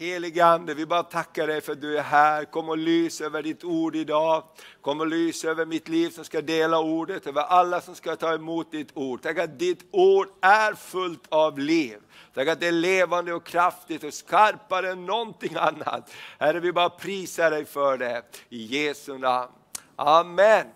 [0.00, 2.44] Helige Ande, vi bara tackar dig för att du är här.
[2.44, 4.44] Kom och lys över ditt ord idag.
[4.80, 8.34] Kom och lys över mitt liv som ska dela ordet, över alla som ska ta
[8.34, 9.22] emot ditt ord.
[9.22, 11.98] Tack att ditt ord är fullt av liv.
[12.34, 16.10] Tack att det är levande och kraftigt och skarpare än någonting annat.
[16.38, 18.22] Herre, vi bara prisar dig för det.
[18.48, 19.52] I Jesu namn.
[19.96, 20.66] Amen.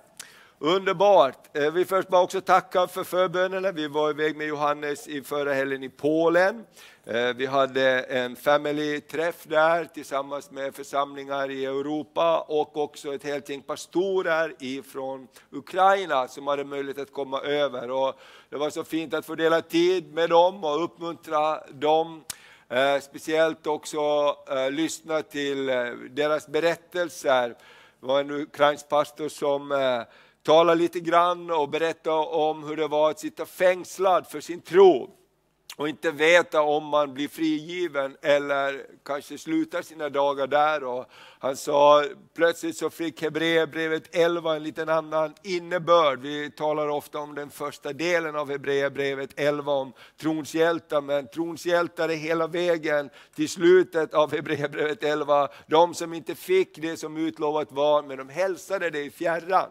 [0.59, 1.57] Underbart!
[1.57, 3.73] Eh, vi först bara också tacka för förbönerna.
[3.73, 6.65] Vi var iväg med Johannes i förra helgen i Polen.
[7.05, 13.49] Eh, vi hade en family-träff där tillsammans med församlingar i Europa och också ett helt
[13.49, 17.91] gäng pastorer ifrån Ukraina som hade möjlighet att komma över.
[17.91, 22.25] Och det var så fint att få dela tid med dem och uppmuntra dem.
[22.69, 24.37] Eh, speciellt också
[24.71, 25.67] lyssna till
[26.11, 27.49] deras berättelser.
[28.01, 29.73] Det var en ukrainsk pastor som
[30.45, 35.11] tala lite grann och berätta om hur det var att sitta fängslad för sin tro
[35.77, 40.85] och inte veta om man blir frigiven eller kanske slutar sina dagar där.
[40.85, 41.07] Och
[41.39, 46.21] han sa, plötsligt så fick Hebreerbrevet 11 en liten annan innebörd.
[46.21, 51.67] Vi talar ofta om den första delen av Hebreerbrevet 11 om trons hjältar, men trons
[51.67, 55.49] hjältar är hela vägen till slutet av Hebreerbrevet 11.
[55.67, 59.71] De som inte fick det som utlovat var, men de hälsade det i fjärran.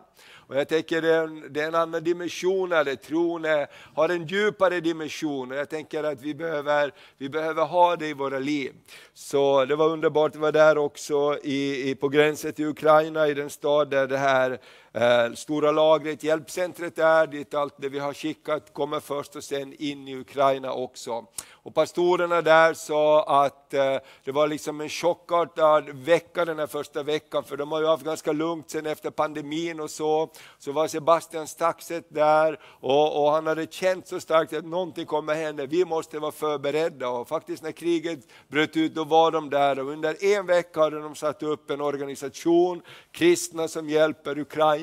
[0.54, 4.10] Och jag tänker det är, en, det är en annan dimension av tron är, har
[4.10, 5.52] en djupare dimension.
[5.52, 8.72] Och jag tänker att vi behöver, vi behöver ha det i våra liv.
[9.14, 13.34] Så det var underbart att vara där också i, i, på gränsen till Ukraina, i
[13.34, 14.60] den stad där det här
[14.96, 19.74] Eh, stora lagret, hjälpcentret är, dit allt det vi har skickat kommer först och sen
[19.74, 21.26] in i Ukraina också.
[21.52, 27.04] Och pastorerna där sa att eh, det var liksom en chockartad vecka den här första
[27.04, 30.30] veckan, för de har ju haft ganska lugnt sen efter pandemin och så.
[30.58, 35.36] Så var Sebastian Staxet där och, och han hade känt så starkt att någonting kommer
[35.36, 37.10] hända, vi måste vara förberedda.
[37.10, 41.00] Och faktiskt när kriget bröt ut, då var de där och under en vecka hade
[41.00, 44.83] de satt upp en organisation, kristna som hjälper Ukraina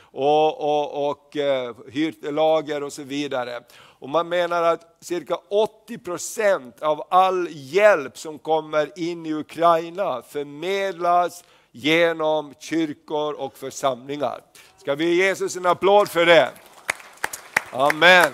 [0.00, 3.60] och, och, och eh, hyrt lager och så vidare.
[4.00, 10.22] Och man menar att cirka 80 procent av all hjälp som kommer in i Ukraina
[10.22, 14.40] förmedlas genom kyrkor och församlingar.
[14.76, 16.50] Ska vi ge Jesus en applåd för det?
[17.72, 18.32] Amen.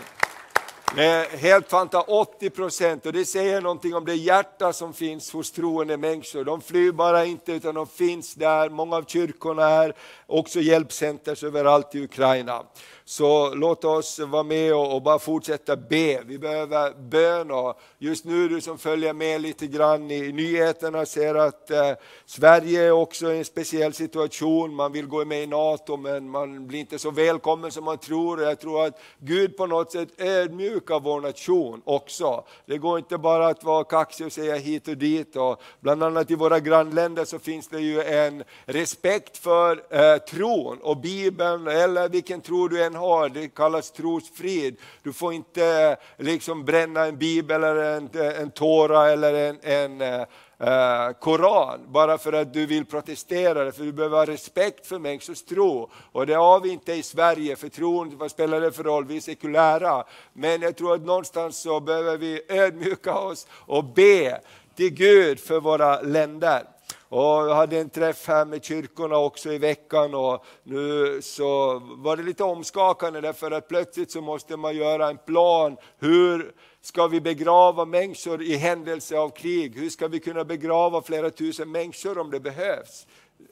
[0.97, 3.07] Eh, helt fantastiskt, 80 procent.
[3.07, 6.45] Och det säger någonting om det hjärta som finns hos troende människor.
[6.45, 8.71] De flyr bara inte utan de finns där.
[8.71, 9.95] Många av kyrkorna är
[10.27, 12.63] också hjälpcenter överallt i Ukraina.
[13.07, 16.23] Så låt oss vara med och, bara fortsätta be.
[16.27, 21.35] Vi behöver bön och just nu du som följer med lite grann i nyheterna ser
[21.35, 21.93] att eh,
[22.27, 24.75] Sverige är också i en speciell situation.
[24.75, 28.43] Man vill gå med i NATO men man blir inte så välkommen som man tror.
[28.43, 32.45] Jag tror att Gud på något sätt ödmjukar vår nation också.
[32.67, 35.37] Det går inte bara att vara kaxig och säga hit och dit.
[35.37, 40.79] Och bland annat i våra grannländer så finns det ju en respekt för eh, tron
[40.83, 44.77] och Bibeln eller vilken tro du än än har, det kallas trosfrid.
[45.03, 49.59] Du får inte eh, liksom bränna en bibel eller en, eh, en Tora eller en,
[49.63, 50.21] en eh,
[50.59, 55.43] eh, Koran bara för att du vill protestera, för du behöver ha respekt för människors
[55.43, 55.91] tro.
[56.13, 59.17] Och det har vi inte i Sverige, för tron, vad spelar det för roll, vi
[59.17, 60.05] är sekulära.
[60.33, 64.41] Men jag tror att någonstans så behöver vi ödmjuka oss och be
[64.77, 66.74] till Gud för våra länder.
[67.15, 72.17] Och jag hade en träff här med kyrkorna också i veckan och nu så var
[72.17, 75.77] det lite omskakande därför att plötsligt så måste man göra en plan.
[75.99, 79.79] Hur ska vi begrava människor i händelse av krig?
[79.79, 83.07] Hur ska vi kunna begrava flera tusen människor om det behövs?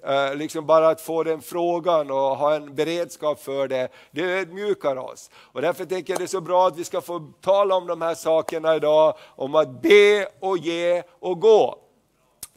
[0.04, 4.96] Eh, liksom bara att få den frågan och ha en beredskap för det, det ödmjukar
[4.96, 5.30] oss.
[5.36, 8.02] Och därför tänker jag det är så bra att vi ska få tala om de
[8.02, 11.81] här sakerna idag, om att be och ge och gå.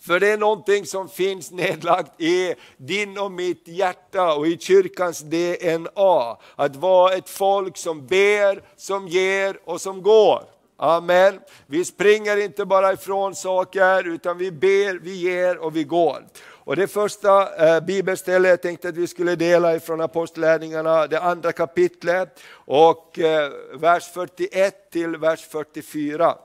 [0.05, 5.19] För det är någonting som finns nedlagt i din och mitt hjärta och i kyrkans
[5.19, 6.37] DNA.
[6.55, 10.43] Att vara ett folk som ber, som ger och som går.
[10.77, 11.39] Amen.
[11.65, 16.25] Vi springer inte bara ifrån saker utan vi ber, vi ger och vi går.
[16.47, 21.51] Och det första eh, bibelstället jag tänkte att vi skulle dela ifrån Apostlärningarna, det andra
[21.51, 26.35] kapitlet och eh, vers 41 till vers 44.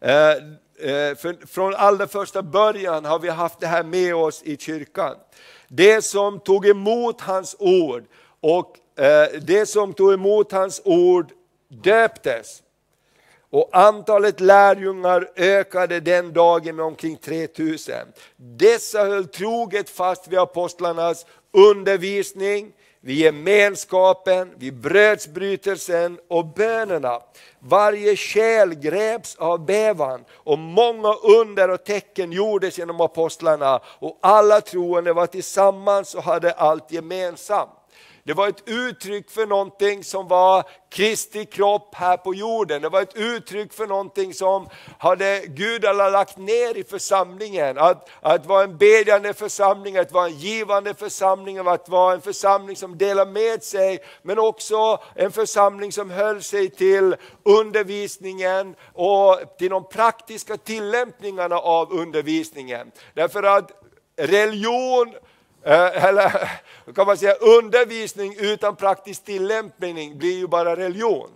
[0.00, 0.12] Eh,
[0.80, 5.16] Eh, för från allra första början har vi haft det här med oss i kyrkan.
[5.68, 8.04] Det som tog emot hans ord
[8.40, 11.32] och eh, det som tog emot hans ord
[11.68, 12.62] döptes.
[13.50, 17.94] Och antalet lärjungar ökade den dagen med omkring 3000.
[18.36, 27.20] Dessa höll troget fast vid apostlarnas undervisning, vid gemenskapen, vid brödsbrytelsen och bönerna.
[27.58, 34.60] Varje själ greps av bävan och många under och tecken gjordes genom apostlarna och alla
[34.60, 37.77] troende var tillsammans och hade allt gemensamt.
[38.28, 42.82] Det var ett uttryck för någonting som var Kristi kropp här på jorden.
[42.82, 47.78] Det var ett uttryck för någonting som hade Gud alla lagt ner i församlingen.
[47.78, 52.76] Att, att vara en bedjande församling, att vara en givande församling, att vara en församling
[52.76, 59.70] som delar med sig, men också en församling som höll sig till undervisningen och till
[59.70, 62.90] de praktiska tillämpningarna av undervisningen.
[63.14, 63.70] Därför att
[64.16, 65.14] religion
[65.64, 66.50] Eh, eller
[66.94, 71.30] kan man säga undervisning utan praktisk tillämpning blir ju bara religion.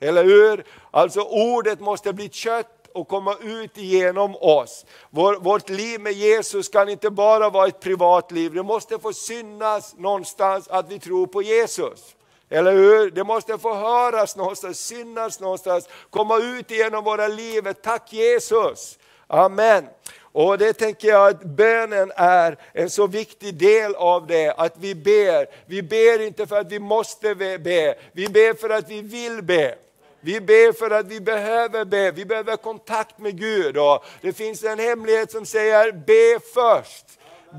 [0.00, 0.64] Eller hur?
[0.90, 4.86] Alltså ordet måste bli kött och komma ut genom oss.
[5.10, 9.94] Vår, vårt liv med Jesus kan inte bara vara ett privatliv, det måste få synas
[9.96, 12.16] någonstans att vi tror på Jesus.
[12.48, 13.10] Eller hur?
[13.10, 17.72] Det måste få höras någonstans, synas någonstans, komma ut genom våra liv.
[17.82, 18.98] Tack Jesus!
[19.26, 19.86] Amen.
[20.32, 24.94] Och det tänker jag att bönen är en så viktig del av det, att vi
[24.94, 25.46] ber.
[25.66, 29.74] Vi ber inte för att vi måste be, vi ber för att vi vill be.
[30.20, 33.76] Vi ber för att vi behöver be, vi behöver kontakt med Gud.
[33.76, 37.06] Och det finns en hemlighet som säger be först.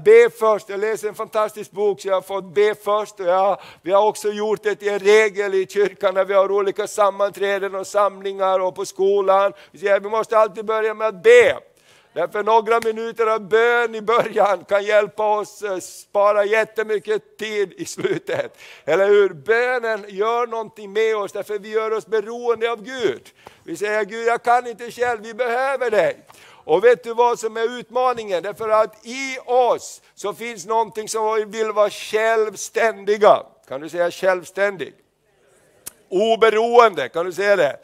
[0.06, 0.70] Be först.
[0.70, 3.20] Jag läser en fantastisk bok så jag har fått be först.
[3.20, 6.52] Och jag, vi har också gjort det till en regel i kyrkan när vi har
[6.52, 9.54] olika sammanträden och samlingar och på skolan.
[9.72, 11.58] Vi säger vi måste alltid börja med att be.
[12.14, 17.86] Därför några minuter av bön i början kan hjälpa oss eh, spara jättemycket tid i
[17.86, 18.58] slutet.
[18.86, 19.30] Eller hur?
[19.30, 23.30] Bönen gör någonting med oss därför vi gör oss beroende av Gud.
[23.64, 26.26] Vi säger Gud jag kan inte själv, vi behöver dig.
[26.64, 28.44] Och vet du vad som är utmaningen?
[28.44, 33.44] Därför att i oss så finns någonting som vill vara självständiga.
[33.68, 34.94] Kan du säga självständig?
[36.10, 37.80] Oberoende, kan du säga det?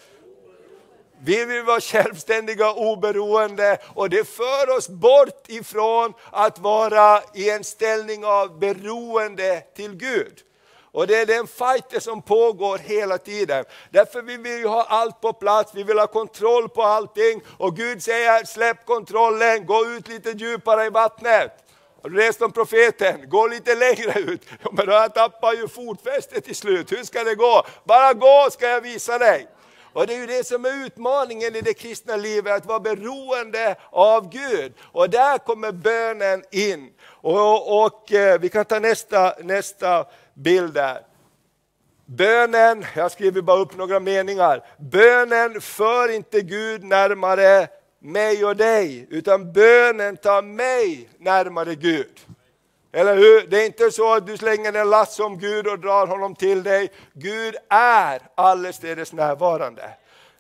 [1.20, 7.50] Vi vill vara självständiga och oberoende och det för oss bort ifrån att vara i
[7.50, 10.44] en ställning av beroende till Gud.
[10.92, 13.66] Och det är den fighten som pågår hela tiden.
[13.90, 17.42] Därför vill vi ha allt på plats, vi vill ha kontroll på allting.
[17.58, 21.52] Och Gud säger släpp kontrollen, gå ut lite djupare i vattnet.
[22.02, 23.30] Har du läst om profeten?
[23.30, 24.42] Gå lite längre ut.
[24.72, 27.64] Men han tappar ju fotfästet till slut, hur ska det gå?
[27.84, 29.48] Bara gå ska jag visa dig.
[29.94, 33.76] Och det är ju det som är utmaningen i det kristna livet, att vara beroende
[33.90, 34.74] av Gud.
[34.82, 36.90] Och där kommer bönen in.
[37.10, 41.02] Och, och eh, vi kan ta nästa, nästa bild där.
[42.06, 44.66] Bönen, jag skriver bara upp några meningar.
[44.78, 47.68] Bönen för inte Gud närmare
[48.00, 52.20] mig och dig, utan bönen tar mig närmare Gud.
[52.98, 53.48] Eller hur?
[53.48, 56.64] Det är inte så att du slänger en lass om Gud och drar honom till
[56.64, 56.92] dig.
[57.14, 59.90] Gud är allestädes närvarande.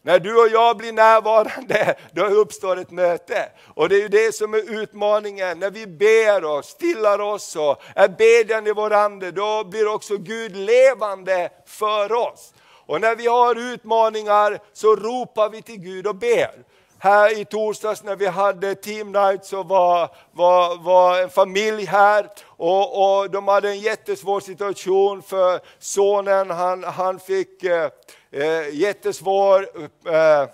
[0.01, 3.49] När du och jag blir närvarande, då uppstår ett möte.
[3.75, 5.59] Och det är ju det som är utmaningen.
[5.59, 10.17] När vi ber och stillar oss och är bedjande i vår ande, då blir också
[10.17, 12.53] Gud levande för oss.
[12.85, 16.63] Och när vi har utmaningar så ropar vi till Gud och ber.
[16.99, 22.29] Här i torsdags när vi hade team night så var, var, var en familj här
[22.45, 27.89] och, och de hade en jättesvår situation för sonen han, han fick eh,
[28.31, 29.67] eh jättesvår
[30.05, 30.49] eh,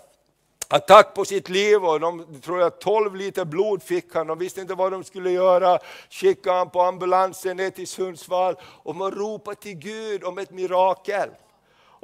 [0.68, 4.28] attack på sitt liv och de tror jag 12 liter blod fick han.
[4.28, 5.80] De visste inte vad de skulle göra.
[6.10, 11.30] Skickade han på ambulansen ner till Sundsvall och man ropade till Gud om ett mirakel.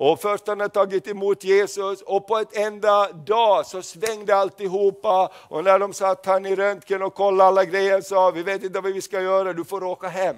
[0.01, 5.31] Och först han hade tagit emot Jesus och på ett enda dag så svängde alltihopa.
[5.47, 8.79] Och när de satt han i röntgen och kollade alla grejer sa vi vet inte
[8.79, 10.35] vad vi ska göra, du får åka hem.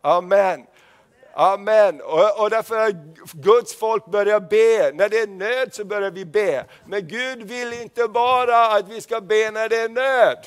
[0.00, 0.66] Amen.
[1.34, 2.00] Amen.
[2.00, 2.94] Och, och därför att
[3.32, 6.64] Guds folk börjar be, när det är nöd så börjar vi be.
[6.86, 10.46] Men Gud vill inte bara att vi ska be när det är nöd.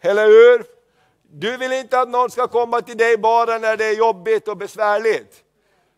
[0.00, 0.64] Eller hur?
[1.22, 4.56] Du vill inte att någon ska komma till dig bara när det är jobbigt och
[4.56, 5.44] besvärligt.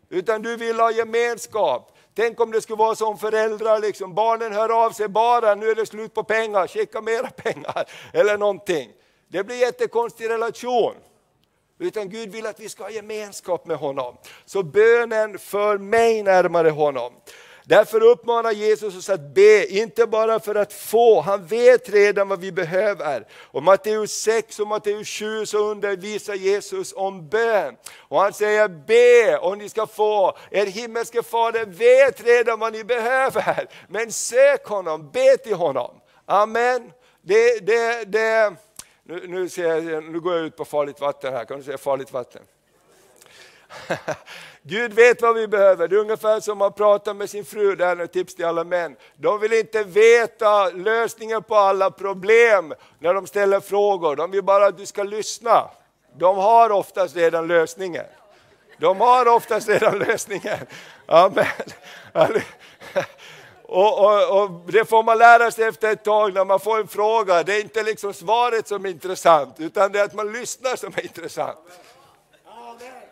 [0.09, 1.91] Utan du vill ha gemenskap.
[2.15, 5.75] Tänk om det skulle vara som föräldrar, liksom, barnen hör av sig bara, nu är
[5.75, 7.89] det slut på pengar, skicka mera pengar.
[8.13, 8.91] Eller någonting.
[9.27, 10.95] Det blir en jättekonstig relation.
[11.79, 14.17] Utan Gud vill att vi ska ha gemenskap med honom.
[14.45, 17.13] Så bönen för mig närmare honom.
[17.67, 22.39] Därför uppmanar Jesus oss att be, inte bara för att få, han vet redan vad
[22.39, 23.27] vi behöver.
[23.33, 27.75] Och Matteus 6 och Matteus 7 så undervisar Jesus om bön.
[27.97, 32.83] Och han säger be och ni ska få, er himmelske fader vet redan vad ni
[32.83, 33.67] behöver.
[33.87, 36.01] Men sök honom, be till honom.
[36.25, 36.91] Amen.
[37.21, 38.55] Det, det, det,
[39.03, 42.13] nu, nu, jag, nu går jag ut på farligt vatten här, kan du säga farligt
[42.13, 42.41] vatten?
[44.67, 45.87] Gud vet vad vi behöver.
[45.87, 48.63] Det är ungefär som att prata med sin fru, det här är tips till alla
[48.63, 48.95] män.
[49.15, 54.65] De vill inte veta lösningen på alla problem när de ställer frågor, de vill bara
[54.65, 55.69] att du ska lyssna.
[56.17, 58.05] De har oftast redan lösningen.
[58.77, 60.57] De har oftast redan lösningen.
[61.05, 61.45] Amen.
[63.63, 66.87] Och, och, och, Det får man lära sig efter ett tag när man får en
[66.87, 67.43] fråga.
[67.43, 70.93] Det är inte liksom svaret som är intressant, utan det är att man lyssnar som
[70.95, 71.57] är intressant.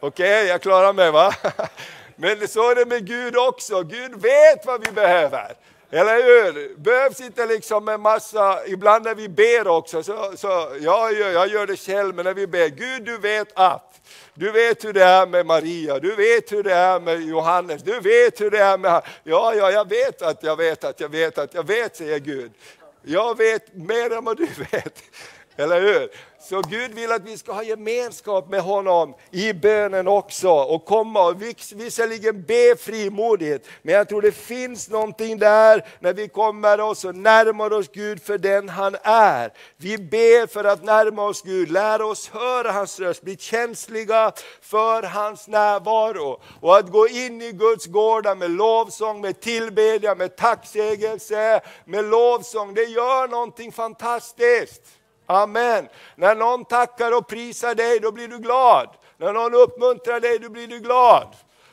[0.06, 1.34] Okej, okay, jag klarar mig va?
[2.16, 3.84] Men så är det med Gud också.
[3.84, 5.54] Gud vet vad vi behöver.
[5.92, 6.78] Eller hur?
[6.78, 10.48] Behövs inte liksom en massa, ibland när vi ber också, så, så
[10.82, 14.02] ja, jag gör det själv, men när vi ber, Gud du vet att.
[14.34, 18.00] Du vet hur det är med Maria, du vet hur det är med Johannes, du
[18.00, 19.02] vet hur det är med...
[19.24, 22.52] Ja, ja, jag vet att jag vet att jag vet att jag vet, säger Gud.
[23.02, 25.04] Jag vet mer än vad du vet.
[25.56, 26.10] Eller hur?
[26.54, 31.28] Så Gud vill att vi ska ha gemenskap med honom i bönen också och komma
[31.28, 31.42] och
[31.76, 33.68] visserligen be frimodigt.
[33.82, 38.24] Men jag tror det finns någonting där när vi kommer oss och närmar oss Gud
[38.24, 39.54] för den han är.
[39.78, 44.32] Vi ber för att närma oss Gud, lära oss höra hans röst, bli känsliga
[44.62, 46.42] för hans närvaro.
[46.62, 52.74] Och att gå in i Guds gårdar med lovsång, med tillbedjan, med tacksägelse, med lovsång.
[52.74, 55.00] Det gör någonting fantastiskt.
[55.34, 55.90] Amen.
[56.16, 58.90] När någon tackar och prisar dig, då blir du glad.
[59.18, 61.28] När någon uppmuntrar dig, då blir du glad.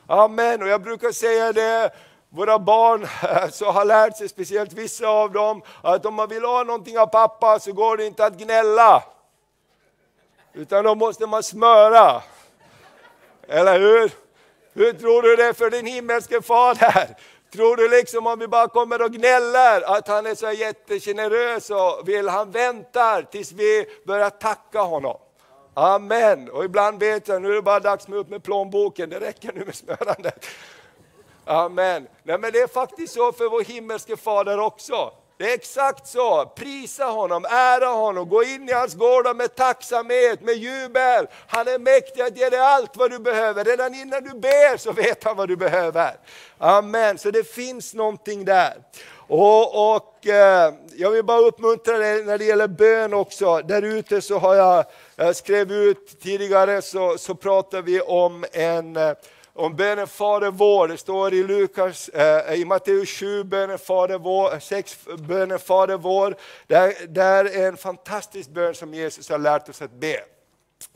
[0.06, 0.62] Amen.
[0.62, 1.90] Och jag brukar säga det,
[2.28, 3.06] våra barn
[3.52, 7.06] så har lärt sig, speciellt vissa av dem, att om man vill ha någonting av
[7.06, 9.02] pappa så går det inte att gnälla.
[10.52, 12.22] Utan då måste man smöra.
[13.48, 14.12] Eller hur?
[14.72, 17.16] Hur tror du det är för din himmelske fader?
[17.52, 22.08] Tror du liksom om vi bara kommer och gnäller att han är så jättegenerös och
[22.08, 25.16] vill han väntar tills vi börjar tacka honom.
[25.74, 26.50] Amen.
[26.50, 29.52] Och ibland vet jag, nu är det bara dags med upp med plånboken, det räcker
[29.54, 30.46] nu med smörandet.
[31.44, 32.08] Amen.
[32.22, 35.12] Nej, men det är faktiskt så för vår himmelske Fader också.
[35.40, 36.46] Det är exakt så.
[36.46, 41.26] Prisa honom, ära honom, gå in i hans gårdar med tacksamhet, med jubel.
[41.46, 43.64] Han är mäktig att ge dig allt vad du behöver.
[43.64, 46.12] Redan innan du ber så vet han vad du behöver.
[46.58, 48.74] Amen, så det finns någonting där.
[49.28, 53.58] Och, och eh, Jag vill bara uppmuntra dig när det gäller bön också.
[53.58, 54.84] Där ute så har jag,
[55.16, 59.12] jag skrev ut tidigare så, så pratar vi om en eh,
[59.52, 64.58] om bönen Fader vår, det står i Lukas, eh, i Matteus 7, bönen Fader vår,
[64.60, 66.36] 6, bönen Fader vår.
[66.66, 70.20] Det där är en fantastisk bön som Jesus har lärt oss att be.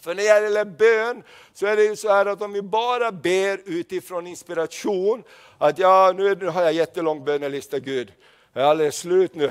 [0.01, 1.23] För när det gäller bön
[1.55, 5.23] så är det ju så här att om vi bara ber utifrån inspiration,
[5.59, 8.13] att ja, nu har jag jättelång bönelista Gud,
[8.53, 9.51] jag är alldeles slut nu.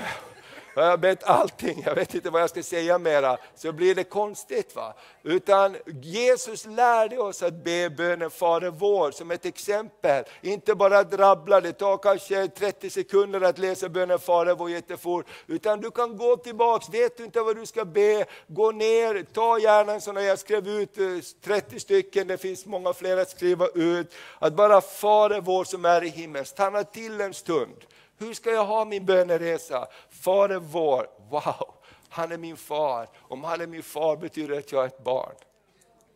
[0.75, 4.03] Jag har bett allting, jag vet inte vad jag ska säga mera, så blir det
[4.03, 4.75] konstigt.
[4.75, 4.93] va.
[5.23, 10.23] Utan Jesus lärde oss att be bönen Fader vår som ett exempel.
[10.41, 15.25] Inte bara att rabbla, det tar kanske 30 sekunder att läsa bönen Fader vår jättefort.
[15.47, 19.59] Utan du kan gå tillbaks, vet du inte vad du ska be, gå ner, ta
[19.59, 21.05] gärna en sån här, jag skrev ut eh,
[21.43, 24.13] 30 stycken, det finns många fler att skriva ut.
[24.39, 27.75] Att bara Fader vår som är i himlen, stanna till en stund.
[28.23, 29.87] Hur ska jag ha min böneresa?
[30.09, 31.73] Fader vår, wow,
[32.09, 33.07] han är min far.
[33.15, 35.35] Om han är min far betyder det att jag är ett barn.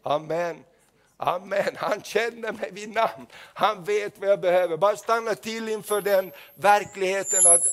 [0.03, 0.63] Amen.
[1.17, 3.27] Amen, han känner mig vid namn.
[3.33, 4.77] Han vet vad jag behöver.
[4.77, 7.67] Bara stanna till inför den verkligheten att,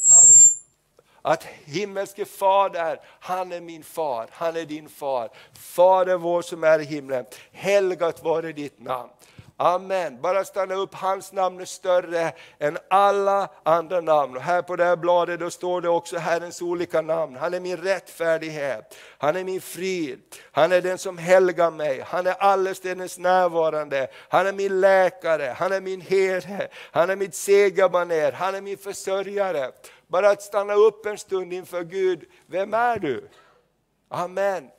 [1.22, 5.30] att himmelske fader, han är min far, han är din far.
[5.52, 9.10] Fader vår som är i himlen, helgat vare ditt namn.
[9.56, 10.20] Amen.
[10.20, 14.36] Bara stanna upp, hans namn är större än alla andra namn.
[14.36, 17.36] Och här på det här bladet då står det också Herrens olika namn.
[17.36, 20.20] Han är min rättfärdighet, han är min frid,
[20.52, 25.72] han är den som helgar mig, han är allestädes närvarande, han är min läkare, han
[25.72, 29.72] är min herde, han är mitt segerbaner, han är min försörjare.
[30.06, 33.28] Bara att stanna upp en stund inför Gud, vem är du?
[34.08, 34.70] Amen.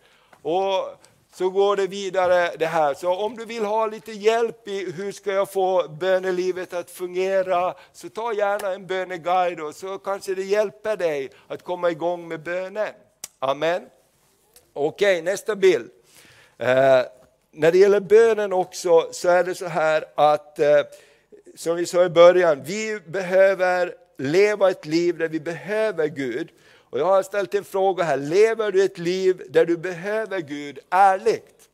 [0.41, 1.00] Och
[1.38, 2.94] så går det vidare det här.
[2.94, 7.74] Så om du vill ha lite hjälp i hur ska jag få bönelivet att fungera,
[7.94, 12.44] så ta gärna en böneguide och så kanske det hjälper dig att komma igång med
[12.44, 12.94] bönen.
[13.39, 13.86] Amen.
[14.74, 15.89] Okej, nästa bild.
[16.58, 17.01] Eh,
[17.51, 20.82] när det gäller bönen också så är det så här att, eh,
[21.56, 26.50] som vi sa i början, vi behöver leva ett liv där vi behöver Gud.
[26.96, 30.80] Och jag har ställt en fråga här, lever du ett liv där du behöver Gud
[30.90, 31.70] ärligt?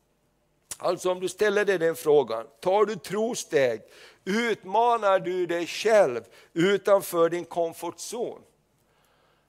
[0.78, 3.82] Alltså om du ställer dig den frågan, tar du trosteg?
[4.24, 6.20] Utmanar du dig själv
[6.52, 8.40] utanför din komfortzon?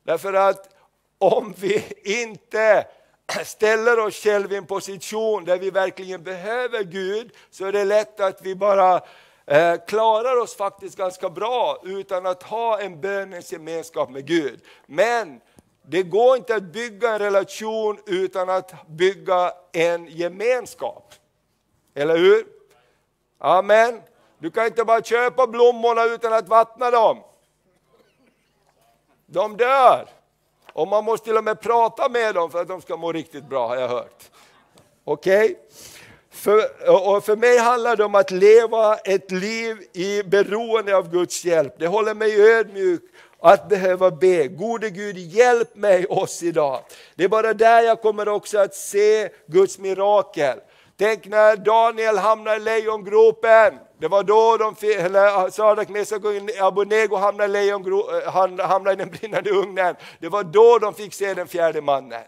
[0.03, 0.75] Därför att
[1.18, 2.88] om vi inte
[3.46, 8.20] ställer oss själva i en position där vi verkligen behöver Gud, så är det lätt
[8.20, 9.01] att vi bara
[9.46, 14.60] eh, klarar oss faktiskt ganska bra utan att ha en bönens gemenskap med Gud.
[14.86, 15.42] Men
[15.86, 21.13] det går inte att bygga en relation utan att bygga en gemenskap.
[21.94, 22.46] Eller hur?
[23.38, 24.02] Amen.
[24.40, 27.24] Du kan inte bara köpa blommorna utan att vattna dem.
[29.25, 30.10] De dör.
[30.74, 33.50] Och man måste till och med prata med dem för att de ska må riktigt
[33.50, 34.24] bra har jag hört.
[35.04, 35.44] Okej?
[35.44, 35.56] Okay?
[36.30, 41.75] För, för mig handlar det om att leva ett liv i beroende av Guds hjälp.
[41.78, 43.02] Det håller mig ödmjuk
[43.43, 44.47] att behöva be.
[44.47, 46.79] Gode Gud, hjälp mig oss idag.
[47.15, 50.59] Det är bara där jag kommer också att se Guds mirakel.
[50.97, 53.79] Tänk när Daniel hamnar i lejongropen.
[54.00, 58.95] Det var då de eller Sadak, Mesak och Abonego hamnade i, lejongropen, eh, hamnade i
[58.95, 59.95] den brinnande ugnen.
[60.19, 62.23] Det var då de fick se den fjärde mannen.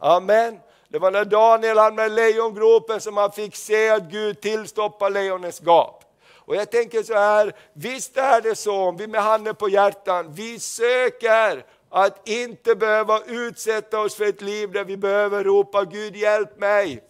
[0.00, 0.58] Amen.
[0.88, 5.60] Det var när Daniel hamnade i lejongropen som han fick se att Gud tillstoppade lejonens
[5.60, 6.04] gap.
[6.44, 10.32] Och jag tänker så här, visst är det så, om vi med handen på hjärtan,
[10.32, 16.16] vi söker att inte behöva utsätta oss för ett liv där vi behöver ropa Gud
[16.16, 17.04] hjälp mig.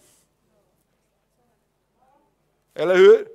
[2.75, 3.27] Eller hur?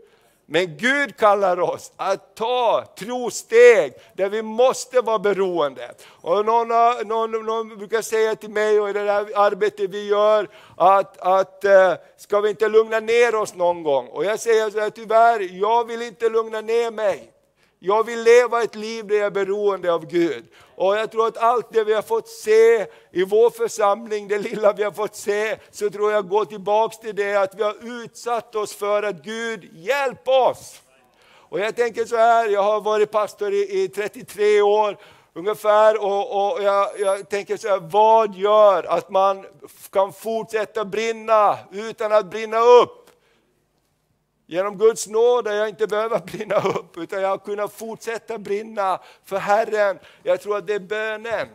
[0.51, 5.91] Men Gud kallar oss att ta trosteg där vi måste vara beroende.
[6.21, 6.69] Och någon,
[7.09, 11.65] någon, någon brukar säga till mig och i det där arbetet vi gör att, att
[11.65, 14.07] eh, ska vi inte lugna ner oss någon gång?
[14.07, 17.33] Och jag säger så här, tyvärr, jag vill inte lugna ner mig.
[17.79, 20.45] Jag vill leva ett liv där jag är beroende av Gud.
[20.79, 24.73] Och jag tror att allt det vi har fått se i vår församling, det lilla
[24.73, 28.55] vi har fått se, så tror jag går tillbaks till det att vi har utsatt
[28.55, 30.81] oss för att Gud, hjälp oss!
[31.31, 34.97] Och jag tänker så här, jag har varit pastor i, i 33 år
[35.33, 39.47] ungefär och, och jag, jag, tänker så här, vad gör att man
[39.93, 43.08] kan fortsätta brinna utan att brinna upp?
[44.51, 49.01] Genom Guds nåd har jag inte behövt brinna upp, utan jag har kunnat fortsätta brinna
[49.25, 49.99] för Herren.
[50.23, 51.49] Jag tror att det är bönen.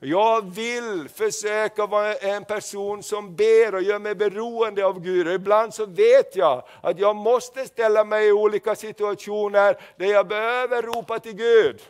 [0.00, 5.28] Jag vill försöka vara en person som ber och gör mig beroende av Gud.
[5.28, 10.28] Och ibland så vet jag att jag måste ställa mig i olika situationer där jag
[10.28, 11.80] behöver ropa till Gud.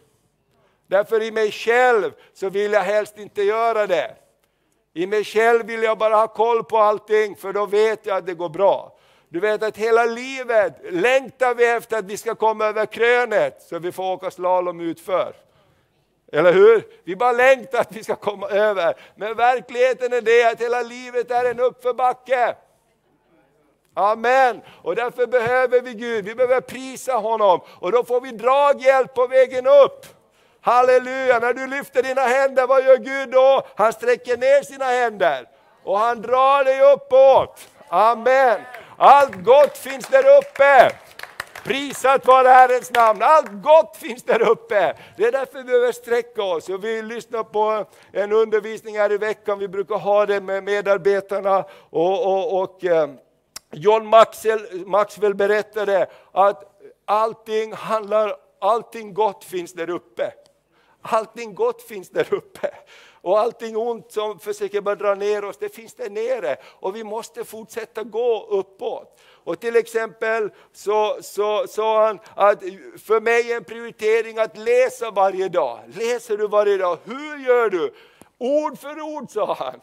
[0.86, 4.16] Därför i mig själv så vill jag helst inte göra det.
[4.94, 8.26] I mig själv vill jag bara ha koll på allting, för då vet jag att
[8.26, 8.97] det går bra.
[9.28, 13.78] Du vet att hela livet längtar vi efter att vi ska komma över krönet så
[13.78, 15.34] vi får åka slalom utför.
[16.32, 16.86] Eller hur?
[17.04, 18.94] Vi bara längtar att vi ska komma över.
[19.16, 22.56] Men verkligheten är det att hela livet är en uppförbacke.
[23.94, 24.60] Amen.
[24.82, 29.26] Och därför behöver vi Gud, vi behöver prisa honom och då får vi draghjälp på
[29.26, 30.06] vägen upp.
[30.60, 33.66] Halleluja, när du lyfter dina händer, vad gör Gud då?
[33.76, 35.48] Han sträcker ner sina händer
[35.84, 37.68] och han drar dig uppåt.
[37.88, 38.60] Amen.
[39.00, 40.90] Allt gott finns där uppe.
[41.64, 43.22] Prisat vare Herrens namn.
[43.22, 44.96] Allt gott finns där uppe.
[45.16, 46.68] Det är därför vi behöver sträcka oss.
[46.68, 49.58] Och vi lyssnar på en undervisning här i veckan.
[49.58, 51.64] Vi brukar ha det med medarbetarna.
[51.90, 53.10] Och, och, och eh,
[53.72, 60.32] John Maxwell, Maxwell berättade att allting handlar, allting gott finns där uppe.
[61.02, 62.70] Allting gott finns där uppe.
[63.28, 66.56] Och allting ont som försöker bara dra ner oss, det finns där nere.
[66.64, 69.20] Och vi måste fortsätta gå uppåt.
[69.44, 71.16] Och till exempel så
[71.68, 72.62] sa han att
[73.06, 75.80] för mig är en prioritering att läsa varje dag.
[75.86, 76.98] Läser du varje dag?
[77.04, 77.94] Hur gör du?
[78.38, 79.80] Ord för ord sa han.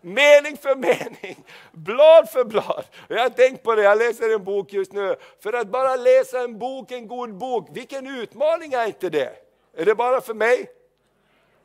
[0.00, 2.84] Mening för mening, blad för blad.
[3.08, 5.16] Jag har tänkt på det, jag läser en bok just nu.
[5.42, 9.32] För att bara läsa en bok, en god bok, vilken utmaning är inte det?
[9.76, 10.70] Är det bara för mig?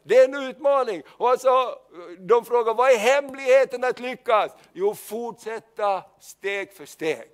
[0.04, 1.04] Det är en utmaning.
[1.08, 1.76] Och alltså,
[2.20, 4.52] de frågar, vad är hemligheten att lyckas?
[4.74, 7.30] Jo, fortsätta steg för steg.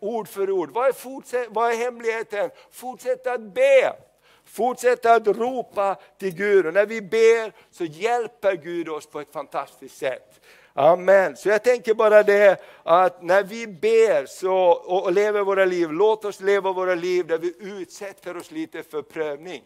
[0.00, 0.70] Ord för ord.
[0.70, 2.50] Vad är, vad är hemligheten?
[2.70, 3.96] Fortsätta att be.
[4.44, 6.66] Fortsätta att ropa till Gud.
[6.66, 10.40] Och när vi ber så hjälper Gud oss på ett fantastiskt sätt.
[10.74, 11.36] Amen.
[11.36, 15.92] Så jag tänker bara det att när vi ber så, och, och lever våra liv,
[15.92, 19.62] låt oss leva våra liv där vi utsätter oss lite för prövning.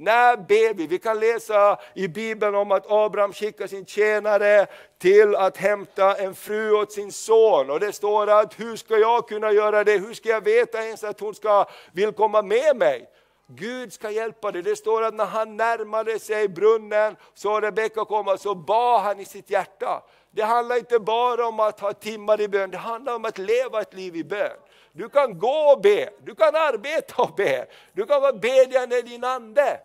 [0.00, 0.86] När ber vi?
[0.86, 4.66] Vi kan läsa i Bibeln om att Abraham skickar sin tjänare
[4.98, 7.70] till att hämta en fru åt sin son.
[7.70, 9.98] Och det står att hur ska jag kunna göra det?
[9.98, 13.08] Hur ska jag veta ens att hon ska, vill komma med mig?
[13.46, 14.62] Gud ska hjälpa dig.
[14.62, 19.24] Det står att när han närmade sig brunnen så Rebecka kom så bad han i
[19.24, 20.02] sitt hjärta.
[20.30, 23.80] Det handlar inte bara om att ha timmar i bön, det handlar om att leva
[23.80, 24.56] ett liv i bön.
[24.92, 29.02] Du kan gå och be, du kan arbeta och be, du kan vara bedjande i
[29.02, 29.80] din ande.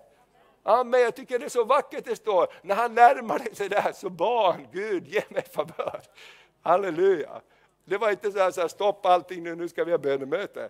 [0.68, 4.10] Amen, jag tycker det är så vackert det står, när han närmade sig där så
[4.10, 6.02] bad han, Gud ge mig favör.
[6.62, 7.42] Halleluja.
[7.86, 10.70] Det var inte så här, så här stopp allting nu, nu ska vi ha bönemöte.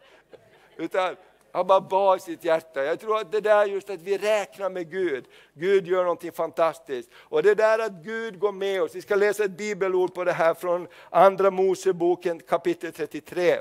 [0.78, 1.16] Utan
[1.52, 2.84] han bara bad i sitt hjärta.
[2.84, 7.10] Jag tror att det där just att vi räknar med Gud, Gud gör någonting fantastiskt.
[7.16, 10.32] Och det där att Gud går med oss, vi ska läsa ett bibelord på det
[10.32, 13.60] här från Andra Moseboken kapitel 33.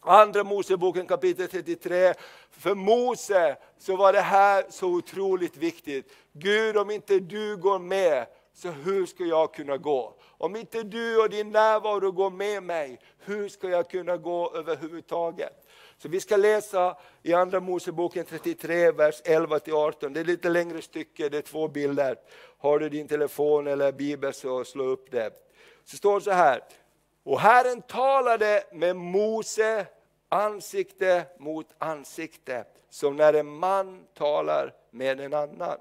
[0.00, 2.14] Andra Moseboken kapitel 33.
[2.50, 6.12] För Mose så var det här så otroligt viktigt.
[6.32, 10.14] Gud om inte du går med, så hur ska jag kunna gå?
[10.38, 15.66] Om inte du och din närvaro går med mig, hur ska jag kunna gå överhuvudtaget?
[15.98, 20.08] Så vi ska läsa i Andra Moseboken 33, vers 11-18.
[20.08, 22.16] Det är lite längre stycke, det är två bilder.
[22.58, 25.30] Har du din telefon eller bibel så slå upp det.
[25.84, 26.60] Så står det så här.
[27.28, 29.86] Och Herren talade med Mose
[30.28, 35.78] ansikte mot ansikte, som när en man talar med en annan.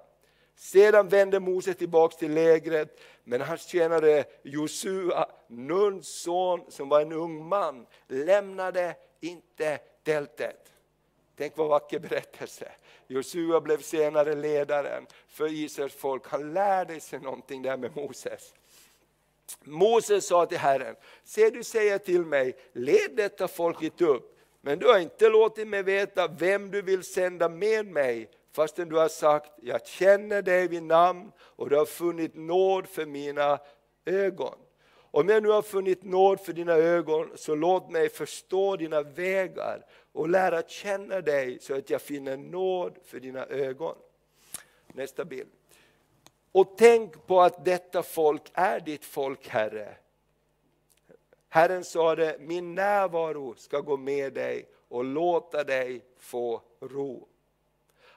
[0.56, 7.12] Sedan vände Mose tillbaks till lägret, men hans tjänare Josua, Nuns son, som var en
[7.12, 10.74] ung man, lämnade inte tältet.
[11.38, 12.72] Tänk vad vacker berättelse.
[13.08, 16.28] Josua blev senare ledaren för Israels folk.
[16.28, 18.54] Han lärde sig någonting där med Moses.
[19.64, 24.88] Moses sa till Herren, se du säger till mig, led detta folket upp, men du
[24.88, 29.52] har inte låtit mig veta vem du vill sända med mig, fastän du har sagt,
[29.62, 33.60] jag känner dig vid namn och du har funnit nåd för mina
[34.06, 34.56] ögon.
[35.12, 39.86] Om jag nu har funnit nåd för dina ögon, så låt mig förstå dina vägar
[40.12, 43.96] och lära känna dig så att jag finner nåd för dina ögon.
[44.88, 45.57] Nästa bild.
[46.58, 49.96] Och tänk på att detta folk är ditt folk, Herre.
[51.50, 57.28] Herren sade, min närvaro ska gå med dig och låta dig få ro.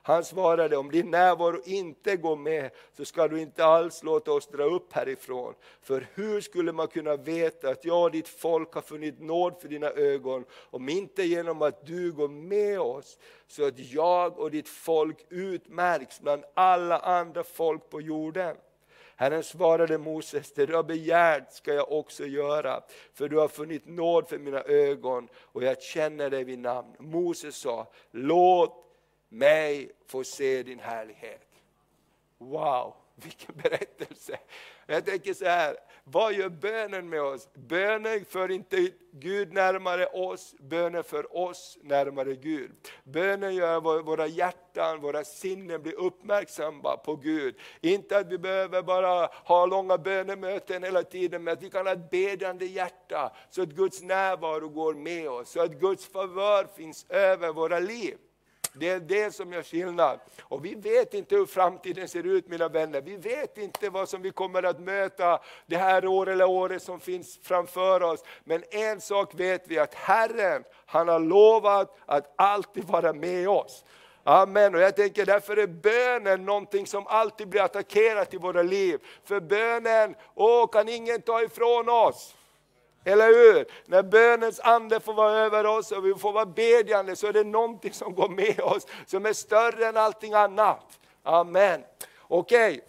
[0.03, 4.47] Han svarade, om din närvaro inte går med så ska du inte alls låta oss
[4.47, 5.55] dra upp härifrån.
[5.83, 9.69] För hur skulle man kunna veta att jag och ditt folk har funnit nåd för
[9.69, 14.69] dina ögon, om inte genom att du går med oss, så att jag och ditt
[14.69, 18.57] folk utmärks bland alla andra folk på jorden.
[19.17, 22.83] Herren svarade Moses, det du har begärt ska jag också göra,
[23.15, 26.95] för du har funnit nåd för mina ögon och jag känner dig vid namn.
[26.99, 28.90] Moses sa, låt
[29.31, 31.47] mig få se din härlighet.
[32.39, 34.39] Wow, vilken berättelse!
[34.87, 37.49] Jag tänker så här, vad gör bönen med oss?
[37.55, 42.71] Bönen för inte Gud närmare oss, bönen för oss närmare Gud.
[43.05, 47.55] Bönen gör våra hjärtan, våra sinnen blir uppmärksamma på Gud.
[47.81, 51.93] Inte att vi behöver bara ha långa bönemöten hela tiden, men att vi kan ha
[51.93, 57.07] ett bedjande hjärta, så att Guds närvaro går med oss, så att Guds favör finns
[57.09, 58.19] över våra liv.
[58.73, 60.21] Det är det som gör skillnad.
[60.43, 63.01] Och vi vet inte hur framtiden ser ut mina vänner.
[63.01, 67.01] Vi vet inte vad som vi kommer att möta det här året eller året som
[67.01, 68.25] finns framför oss.
[68.45, 73.85] Men en sak vet vi att Herren, han har lovat att alltid vara med oss.
[74.25, 74.75] Amen.
[74.75, 79.01] Och jag tänker därför är bönen någonting som alltid blir attackerat i våra liv.
[79.25, 82.37] För bönen, åh kan ingen ta ifrån oss.
[83.05, 83.67] Eller hur?
[83.87, 87.45] När bönens ande får vara över oss och vi får vara bedjande så är det
[87.45, 90.99] någonting som går med oss som är större än allting annat.
[91.23, 91.83] Amen.
[92.19, 92.81] Okej, okay.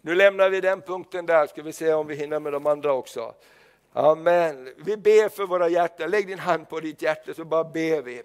[0.00, 2.92] nu lämnar vi den punkten där, ska vi se om vi hinner med de andra
[2.92, 3.34] också.
[3.92, 4.74] Amen.
[4.76, 8.22] Vi ber för våra hjärtan, lägg din hand på ditt hjärta så bara ber vi.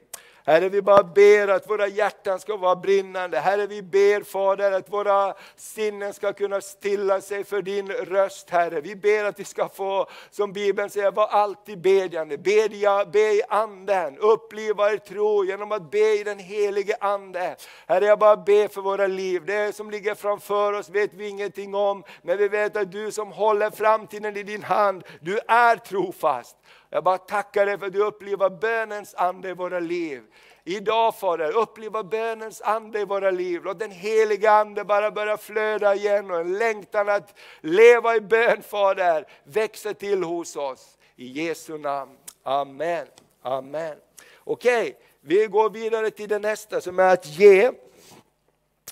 [0.47, 3.39] Herre, vi bara ber att våra hjärtan ska vara brinnande.
[3.39, 8.81] Herre, vi ber Fader att våra sinnen ska kunna stilla sig för din röst, Herre.
[8.81, 12.37] Vi ber att vi ska få, som Bibeln säger, vara alltid bedjande.
[12.37, 17.55] Bedja, be i anden, uppliva er tro genom att be i den helige Ande.
[17.87, 19.45] Herre, jag bara ber för våra liv.
[19.45, 23.31] Det som ligger framför oss vet vi ingenting om, men vi vet att du som
[23.31, 26.57] håller framtiden i din hand, du är trofast.
[26.95, 30.23] Jag bara tackar dig för att du upplever bönens ande i våra liv.
[30.63, 33.61] Idag Fader, uppleva bönens ande i våra liv.
[33.63, 38.61] Låt den heliga ande bara börja flöda igen och en längtan att leva i bön
[38.61, 40.97] Fader växa till hos oss.
[41.15, 42.17] I Jesu namn.
[42.43, 43.07] Amen.
[43.41, 43.95] Amen.
[44.43, 47.71] Okej, okay, vi går vidare till det nästa som är att ge.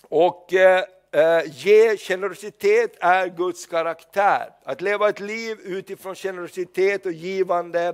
[0.10, 4.50] Och eh, Eh, ge generositet är Guds karaktär.
[4.64, 7.94] Att leva ett liv utifrån generositet och givande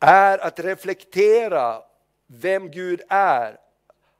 [0.00, 1.82] är att reflektera
[2.26, 3.56] vem Gud är.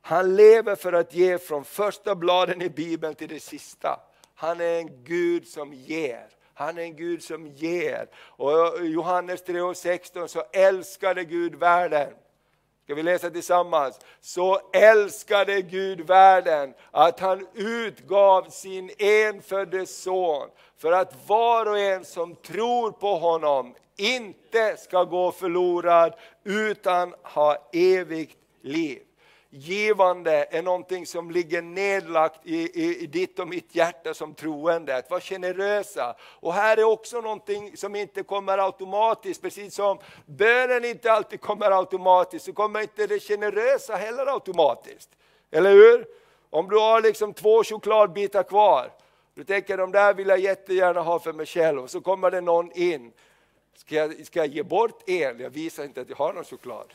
[0.00, 4.00] Han lever för att ge från första bladen i Bibeln till det sista.
[4.35, 6.26] Han är en Gud som ger.
[6.54, 8.06] Han är en Gud som ger.
[8.16, 12.12] Och Johannes 3.16 så älskade Gud världen
[12.90, 14.00] Ska vi läsa tillsammans?
[14.20, 20.48] Så älskade Gud världen att han utgav sin enfödde son
[20.79, 27.68] för att var och en som tror på honom inte ska gå förlorad utan ha
[27.72, 29.03] evigt liv
[29.50, 34.96] givande är någonting som ligger nedlagt i, i, i, ditt och mitt hjärta som troende.
[34.96, 36.16] Att vara generösa.
[36.20, 41.70] Och här är också någonting som inte kommer automatiskt, precis som bönen inte alltid kommer
[41.70, 45.10] automatiskt, så kommer inte det generösa heller automatiskt.
[45.50, 46.06] Eller hur?
[46.50, 48.92] Om du har liksom två chokladbitar kvar,
[49.34, 52.40] du tänker de där vill jag jättegärna ha för mig själv, och så kommer det
[52.40, 53.12] någon in.
[53.76, 55.40] Ska jag, ska jag ge bort en?
[55.40, 56.86] Jag visar inte att jag har någon choklad.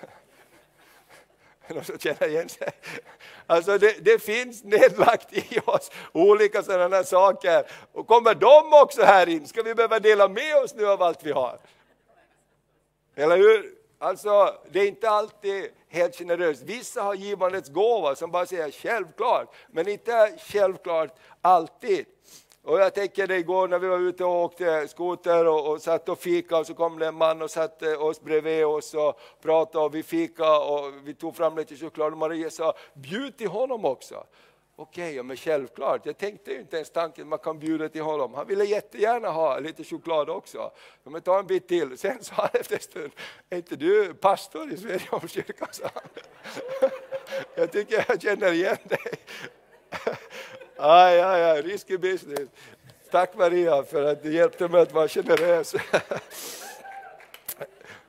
[1.74, 2.68] någon som känner igen sig?
[3.46, 7.66] Alltså det, det, finns nedlagt i oss olika sådana saker.
[7.92, 9.46] Och kommer de också här in?
[9.46, 11.58] Ska vi behöva dela med oss nu av allt vi har?
[13.14, 13.74] Eller hur?
[13.98, 16.62] Alltså, det är inte alltid helt generöst.
[16.62, 22.06] Vissa har givandets gåva som bara säger självklart, men inte självklart alltid.
[22.62, 26.08] Och jag tänker det igår när vi var ute och åkte skoter och, och satt
[26.08, 29.84] och fika och så kom det en man och satte oss bredvid oss och pratade
[29.84, 33.84] och vi fika och vi tog fram lite choklad och Maria sa bjud till honom
[33.84, 34.24] också.
[34.76, 36.06] Okej, okay, men självklart.
[36.06, 38.34] Jag tänkte inte ens tanken att man kan bjuda till honom.
[38.34, 40.70] Han ville jättegärna ha lite choklad också.
[41.04, 41.98] Men ta en bit till.
[41.98, 43.12] Sen sa han efter en stund,
[43.50, 45.68] är inte du pastor i Svedjeholmskyrkan?
[47.54, 49.14] Jag tycker jag känner igen dig.
[50.82, 52.48] Aj, aj, aj, risky business.
[53.10, 55.74] Tack Maria för att du hjälpte mig att vara generös.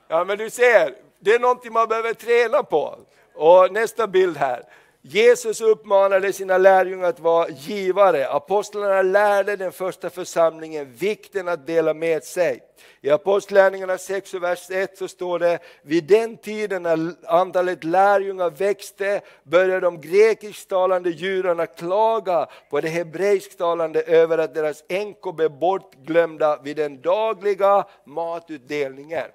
[0.08, 2.98] Ja men du ser, det är någonting man behöver träna på.
[3.34, 4.62] Och nästa bild här.
[5.04, 8.28] Jesus uppmanade sina lärjungar att vara givare.
[8.28, 12.60] Apostlarna lärde den första församlingen vikten att dela med sig.
[13.00, 18.50] I Apostlärningarna 6 och vers 1 så står det, vid den tiden när antalet lärjungar
[18.50, 26.58] växte började de grekisktalande judarna klaga på de hebreisktalande över att deras änkor blev bortglömda
[26.62, 29.26] vid den dagliga matutdelningen.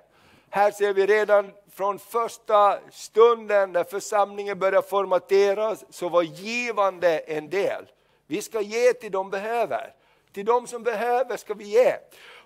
[0.49, 7.50] Här ser vi redan från första stunden när församlingen började formateras så var givande en
[7.50, 7.86] del.
[8.28, 9.94] Vi ska ge till de behöver.
[10.34, 11.96] Till de som behöver ska vi ge.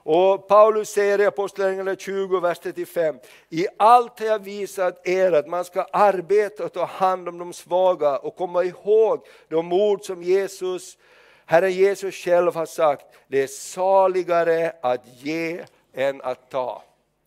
[0.03, 3.19] Och Paulus säger i Apostlagärningarna 20, vers 35.
[3.49, 7.53] I allt har jag visat er att man ska arbeta och ta hand om de
[7.53, 10.97] svaga och komma ihåg de ord som Jesus,
[11.45, 13.05] Herren Jesus själv har sagt.
[13.27, 15.63] Det är saligare att ge
[15.93, 16.83] än att ta.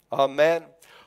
[0.08, 0.62] Amen.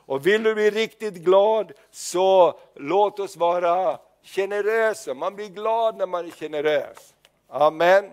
[0.08, 5.14] Och vill du bli riktigt glad så låt oss vara generösa.
[5.14, 7.14] Man blir glad när man är generös.
[7.48, 8.10] Amen.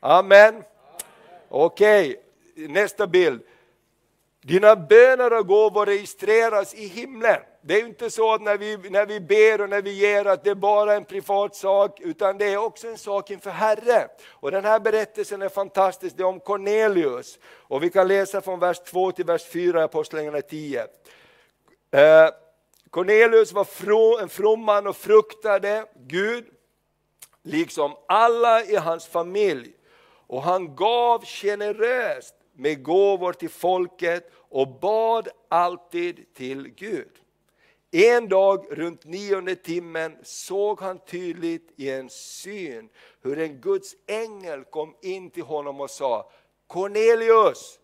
[0.00, 0.62] Amen.
[1.48, 2.16] Okej,
[2.54, 2.68] okay.
[2.68, 3.42] nästa bild.
[4.42, 7.40] Dina böner och gåvor registreras i himlen.
[7.66, 10.44] Det är inte så att när vi, när vi ber och när vi ger att
[10.44, 14.08] det är bara en privat sak, utan det är också en sak inför Herre.
[14.30, 17.38] Och den här berättelsen är fantastisk, det är om Cornelius.
[17.44, 20.80] Och vi kan läsa från vers 2 till vers 4 i Apostlagärningarna 10.
[21.90, 22.28] Eh,
[22.90, 26.44] Cornelius var en from man och fruktade Gud,
[27.42, 29.72] liksom alla i hans familj.
[30.26, 37.20] Och han gav generöst med gåvor till folket och bad alltid till Gud.
[37.96, 42.88] En dag runt nionde timmen såg han tydligt i en syn
[43.22, 46.30] hur en Guds ängel kom in till honom och sa
[46.66, 47.80] Cornelius!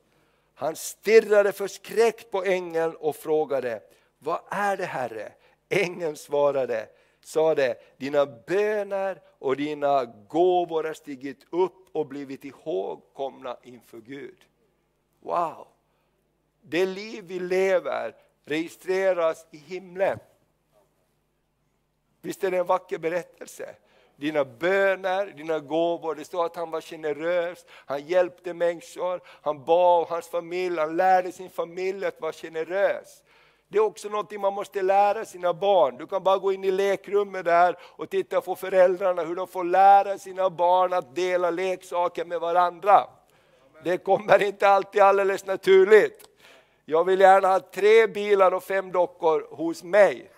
[0.54, 3.82] Han stirrade förskräckt på ängeln och frågade
[4.18, 5.32] Vad är det Herre?
[5.68, 6.88] Ängeln svarade,
[7.24, 14.38] sade, dina böner och dina gåvor har stigit upp och blivit ihågkomna inför Gud.
[15.20, 15.68] Wow!
[16.62, 18.14] Det liv vi lever
[18.50, 20.18] registreras i himlen.
[22.22, 23.74] Visst är det en vacker berättelse?
[24.16, 30.06] Dina böner, dina gåvor, det står att han var generös, han hjälpte människor, han bad
[30.08, 33.22] hans familj, han lärde sin familj att vara generös.
[33.68, 35.96] Det är också något man måste lära sina barn.
[35.96, 39.64] Du kan bara gå in i lekrummet där och titta på föräldrarna, hur de får
[39.64, 43.06] lära sina barn att dela leksaker med varandra.
[43.84, 46.29] Det kommer inte alltid alldeles naturligt.
[46.90, 50.30] Jag vill gärna ha tre bilar och fem dockor hos mig.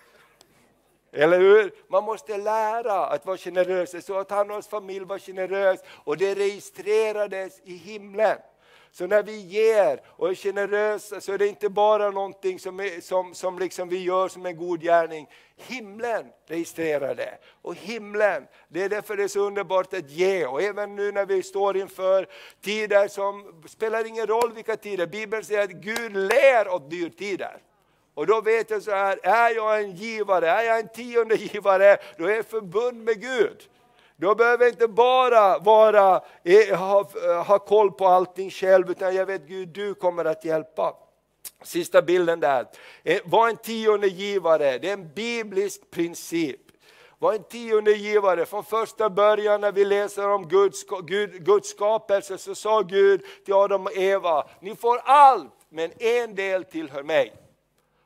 [1.11, 1.73] Eller hur?
[1.87, 4.05] Man måste lära att vara generös.
[4.05, 8.37] Så att han och hans familj var generös och det registrerades i himlen.
[8.93, 13.01] Så när vi ger och är generösa så är det inte bara någonting som, är,
[13.01, 15.27] som, som liksom vi gör som en god gärning.
[15.55, 17.37] Himlen registrerar det.
[17.61, 20.45] Och himlen, det är därför det är så underbart att ge.
[20.45, 22.27] Och även nu när vi står inför
[22.61, 25.07] tider som spelar ingen roll vilka tider.
[25.07, 27.61] Bibeln säger att Gud ler åt dyrtider.
[28.13, 31.97] Och då vet jag så här, är jag en givare, är jag en tionde givare,
[32.17, 33.69] då är jag förbund med Gud.
[34.15, 39.15] Då behöver jag inte bara vara, eh, ha, eh, ha koll på allting själv, utan
[39.15, 40.95] jag vet Gud, du kommer att hjälpa.
[41.63, 42.65] Sista bilden där.
[43.03, 46.59] Eh, var en tionde givare, det är en biblisk princip.
[47.19, 48.45] Var en tionde givare.
[48.45, 53.53] Från första början när vi läser om Guds, Gud, Guds skapelse så sa Gud till
[53.53, 57.42] Adam och Eva, ni får allt men en del tillhör mig.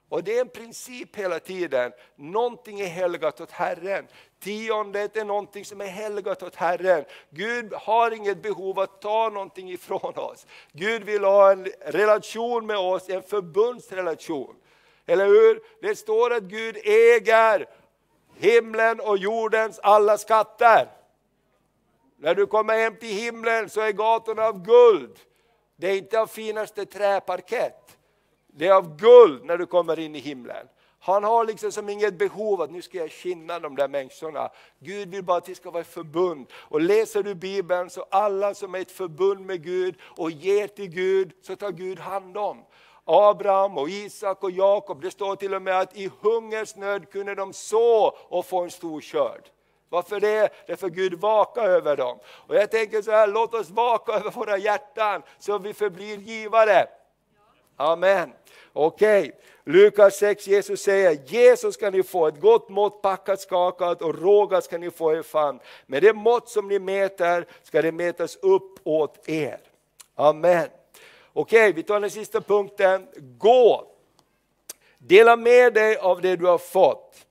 [0.09, 1.91] Och det är en princip hela tiden.
[2.15, 4.07] Någonting är helgat åt Herren.
[4.39, 7.05] Tiondet är någonting som är helgat åt Herren.
[7.29, 10.45] Gud har inget behov att ta någonting ifrån oss.
[10.71, 14.55] Gud vill ha en relation med oss, en förbundsrelation.
[15.05, 15.61] Eller hur?
[15.81, 17.65] Det står att Gud äger
[18.35, 20.87] himlen och jordens alla skatter.
[22.17, 25.19] När du kommer hem till himlen så är gatorna av guld.
[25.75, 27.86] Det är inte av finaste träparkett.
[28.57, 30.67] Det är av guld när du kommer in i himlen.
[30.99, 34.49] Han har liksom som inget behov att nu ska jag kinna de där människorna.
[34.79, 36.47] Gud vill bara att vi ska vara ett förbund.
[36.53, 40.89] Och läser du Bibeln så alla som är ett förbund med Gud och ger till
[40.89, 42.63] Gud så tar Gud hand om.
[43.05, 47.53] Abraham och Isak och Jakob, det står till och med att i hungersnöd kunde de
[47.53, 49.41] så och få en stor skörd.
[49.89, 50.49] Varför det?
[50.67, 52.19] Därför Gud vakar över dem.
[52.47, 56.87] Och jag tänker så här, låt oss vaka över våra hjärtan så vi förblir givare.
[57.77, 58.33] Amen.
[58.73, 59.31] Okej, okay.
[59.63, 64.63] Lukas 6, Jesus säger, Jesus ska ni få ett gott mått packat, skakat och rågat
[64.63, 65.59] ska ni få er famn.
[65.85, 69.59] Med det mått som ni mäter ska det mätas upp åt er.
[70.15, 70.67] Amen.
[71.33, 73.07] Okej, okay, vi tar den sista punkten.
[73.37, 73.87] Gå!
[74.97, 77.26] Dela med dig av det du har fått.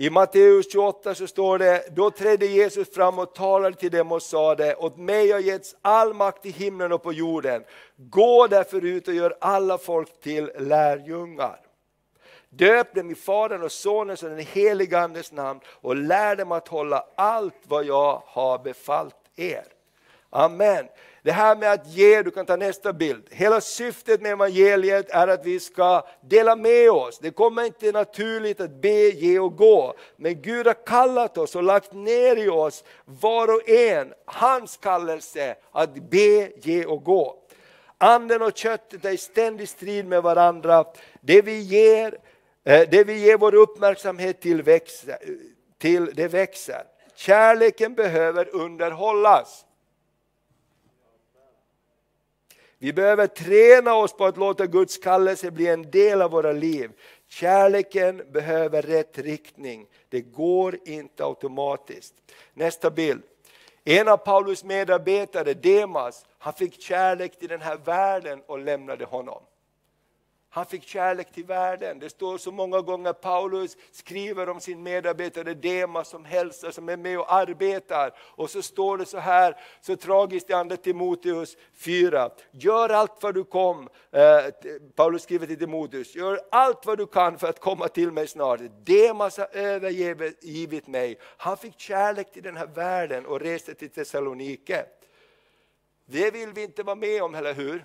[0.00, 4.22] I Matteus 28 så står det, då trädde Jesus fram och talade till dem och
[4.22, 7.64] sade, åt mig har getts all makt i himlen och på jorden.
[7.96, 11.60] Gå därför ut och gör alla folk till lärjungar.
[12.48, 16.68] Döp dem i Faderns och Sonens och den helige Andes namn och lär dem att
[16.68, 19.64] hålla allt vad jag har befallt er.
[20.30, 20.86] Amen.
[21.22, 23.26] Det här med att ge, du kan ta nästa bild.
[23.30, 27.18] Hela syftet med evangeliet är att vi ska dela med oss.
[27.18, 29.94] Det kommer inte naturligt att be, ge och gå.
[30.16, 35.56] Men Gud har kallat oss och lagt ner i oss var och en hans kallelse
[35.72, 37.36] att be, ge och gå.
[37.98, 40.84] Anden och köttet är i ständig strid med varandra.
[41.20, 42.18] Det vi ger,
[42.64, 45.18] eh, det vi ger vår uppmärksamhet till, växer,
[45.78, 46.82] till det växer.
[47.14, 49.64] Kärleken behöver underhållas.
[52.78, 56.90] Vi behöver träna oss på att låta Guds kallelse bli en del av våra liv.
[57.28, 59.86] Kärleken behöver rätt riktning.
[60.08, 62.14] Det går inte automatiskt.
[62.54, 63.22] Nästa bild.
[63.84, 69.42] En av Paulus medarbetare, Demas, han fick kärlek till den här världen och lämnade honom.
[70.58, 71.98] Han fick kärlek till världen.
[71.98, 76.96] Det står så många gånger Paulus skriver om sin medarbetare Demas som hälsar, som är
[76.96, 78.12] med och arbetar.
[78.18, 82.30] Och så står det så här, så tragiskt i Andra Timoteus 4.
[82.50, 84.22] Gör allt vad du kom, eh,
[84.94, 88.60] Paulus skriver till Timoteus, gör allt vad du kan för att komma till mig snart.
[88.84, 91.18] Demas har övergivit mig.
[91.22, 94.84] Han fick kärlek till den här världen och reste till Thessalonike.
[96.06, 97.84] Det vill vi inte vara med om, eller hur?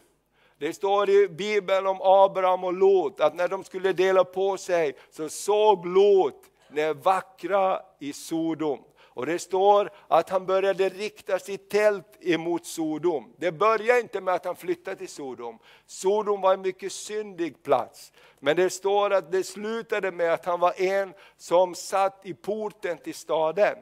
[0.64, 4.96] Det står i Bibeln om Abraham och Lot, att när de skulle dela på sig
[5.12, 8.80] så såg Lot det vackra i Sodom.
[9.02, 13.34] Och det står att han började rikta sitt tält emot Sodom.
[13.38, 15.60] Det började inte med att han flyttade till Sodom.
[15.86, 18.12] Sodom var en mycket syndig plats.
[18.40, 22.98] Men det står att det slutade med att han var en som satt i porten
[22.98, 23.76] till staden.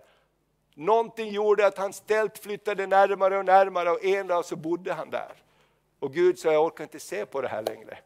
[0.75, 5.09] Någonting gjorde att hans tält flyttade närmare och närmare och en dag så bodde han
[5.09, 5.31] där.
[6.01, 7.97] Och Gud sa, jag orkar inte se på det här längre.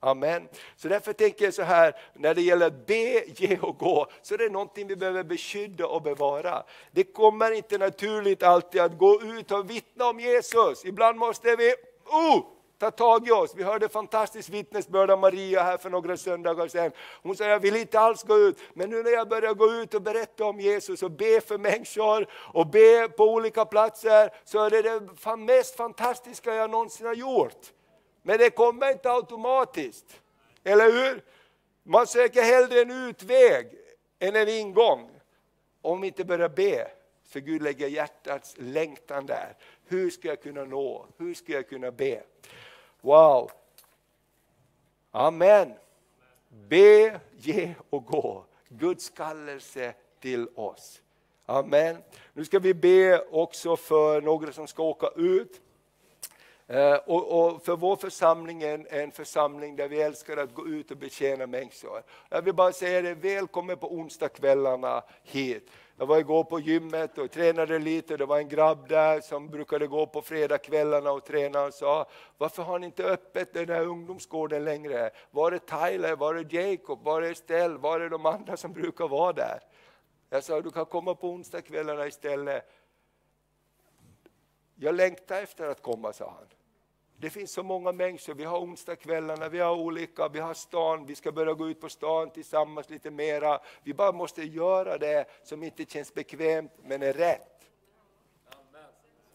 [0.00, 0.48] Amen.
[0.76, 4.34] Så därför tänker jag så här, när det gäller att be, ge och gå, så
[4.34, 6.62] är det någonting vi behöver beskydda och bevara.
[6.90, 10.84] Det kommer inte naturligt alltid att gå ut och vittna om Jesus.
[10.84, 11.74] Ibland måste vi,
[12.06, 12.44] oh,
[12.80, 13.54] ta tag i oss.
[13.56, 16.92] Vi hörde fantastiskt vittnesbörd av Maria här för några söndagar sedan.
[17.22, 19.94] Hon sa, jag vill inte alls gå ut, men nu när jag börjar gå ut
[19.94, 24.70] och berätta om Jesus och be för människor och be på olika platser, så är
[24.70, 27.72] det det mest fantastiska jag någonsin har gjort.
[28.22, 30.20] Men det kommer inte automatiskt,
[30.64, 31.24] eller hur?
[31.82, 33.66] Man söker hellre en utväg
[34.18, 35.10] än en ingång.
[35.82, 36.90] Om vi inte börjar be,
[37.28, 39.56] för Gud lägger hjärtats längtan där.
[39.86, 41.06] Hur ska jag kunna nå?
[41.18, 42.22] Hur ska jag kunna be?
[43.00, 43.50] Wow!
[45.10, 45.74] Amen.
[46.68, 48.44] Be, ge och gå.
[48.68, 51.00] Guds kallelse till oss.
[51.46, 51.96] Amen.
[52.32, 55.60] Nu ska vi be också för några som ska åka ut.
[56.66, 60.68] Eh, och, och, för vår församling är en, en, församling där vi älskar att gå
[60.68, 62.02] ut och betjäna människor.
[62.28, 65.70] Jag vill bara säga det, välkommen på onsdagskvällarna hit.
[66.00, 69.86] Jag var igår på gymmet och tränade lite, det var en grabb där som brukade
[69.86, 74.64] gå på fredagskvällarna och träna och sa, varför har ni inte öppet den här ungdomsgården
[74.64, 75.10] längre?
[75.30, 79.08] Var är Tyler, var är Jacob, var är Estelle, var är de andra som brukar
[79.08, 79.60] vara där?
[80.30, 82.70] Jag sa, du kan komma på onsdagskvällarna istället.
[84.74, 86.46] Jag längtar efter att komma, sa han.
[87.20, 91.14] Det finns så många människor, vi har onsdagskvällarna, vi har olika, vi har stan, vi
[91.14, 93.60] ska börja gå ut på stan tillsammans lite mera.
[93.82, 97.70] Vi bara måste göra det som inte känns bekvämt men är rätt.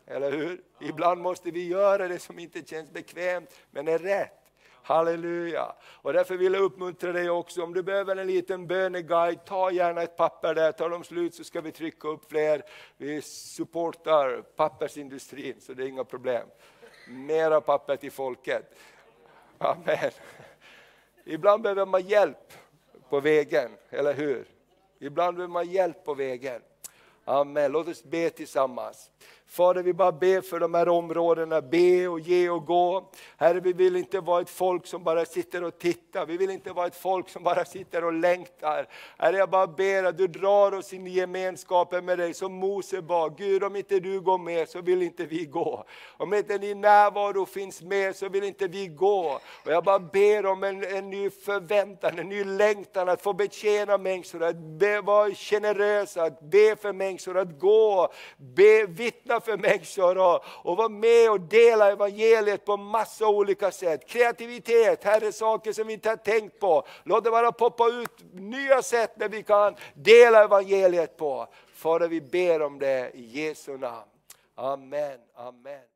[0.08, 0.62] Eller hur?
[0.82, 4.42] Ibland måste vi göra det som inte känns bekvämt men är rätt.
[4.84, 5.76] Halleluja!
[5.86, 10.02] Och därför vill jag uppmuntra dig också, om du behöver en liten böneguide, ta gärna
[10.02, 12.64] ett papper där, tar de slut så ska vi trycka upp fler.
[12.98, 16.48] Vi supportar pappersindustrin så det är inga problem
[17.08, 18.76] mera papper till folket.
[19.58, 20.12] Amen.
[21.24, 22.54] Ibland behöver man hjälp
[23.10, 24.48] på vägen, eller hur?
[25.00, 26.62] Ibland behöver man hjälp på vägen.
[27.26, 27.72] Amen.
[27.72, 29.12] Låt oss be tillsammans.
[29.56, 33.12] Fader, vi bara ber för de här områdena, be och ge och gå.
[33.38, 36.72] Herre, vi vill inte vara ett folk som bara sitter och tittar, vi vill inte
[36.72, 38.88] vara ett folk som bara sitter och längtar.
[39.18, 43.02] Herre, jag bara ber att du drar oss in i gemenskapen med dig som Mose
[43.02, 43.38] bad.
[43.38, 45.86] Gud, om inte du går med så vill inte vi gå.
[46.18, 49.40] Om inte din närvaro finns med så vill inte vi gå.
[49.66, 53.98] Och jag bara ber om en, en ny förväntan, en ny längtan att få betjäna
[53.98, 60.18] människor, att be, vara generösa, att be för människor, att gå, be, vittna för människor
[60.18, 64.08] och, och vara med och dela evangeliet på massa olika sätt.
[64.08, 66.88] Kreativitet, här är saker som vi inte har tänkt på.
[67.04, 71.48] Låt det bara poppa ut nya sätt där vi kan dela evangeliet på.
[71.74, 74.10] Fader vi ber om det i Jesu namn.
[74.56, 75.95] Amen, amen.